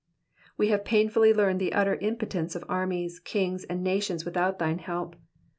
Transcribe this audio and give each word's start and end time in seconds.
'*^ 0.01 0.03
We 0.57 0.69
have 0.69 0.83
painfully 0.83 1.31
learned 1.31 1.61
the 1.61 1.73
utter 1.73 1.93
impotence 1.97 2.55
of 2.55 2.63
armies, 2.67 3.19
kings, 3.19 3.65
and 3.65 3.83
nations 3.83 4.25
without 4.25 4.57
thine 4.57 4.79
help. 4.79 5.15